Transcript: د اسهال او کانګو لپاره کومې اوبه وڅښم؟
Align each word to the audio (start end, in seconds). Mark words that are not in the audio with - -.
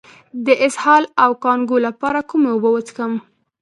د 0.45 0.47
اسهال 0.65 1.03
او 1.23 1.31
کانګو 1.43 1.77
لپاره 1.87 2.19
کومې 2.29 2.49
اوبه 2.53 2.69
وڅښم؟ 2.71 3.13